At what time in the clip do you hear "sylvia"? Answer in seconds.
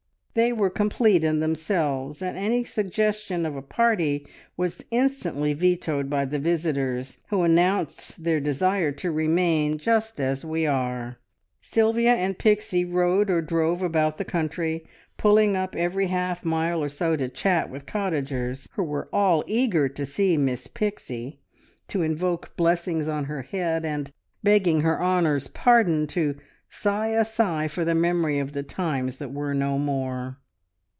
11.59-12.13